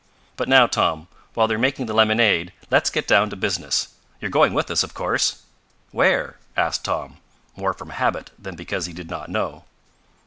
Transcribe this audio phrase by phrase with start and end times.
[0.35, 3.89] "But now, Tom, while they're making the lemonade, let's get down to business.
[4.19, 5.43] You're going with us, of course!"
[5.91, 7.17] "Where?" asked Tom,
[7.55, 9.63] more from habit than because he did not know.